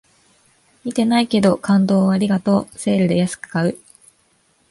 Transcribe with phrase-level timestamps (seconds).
[0.83, 3.77] 見てないけど、感動をありがとうセールで安く買う